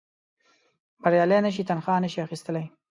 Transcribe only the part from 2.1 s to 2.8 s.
شي اخیستلای.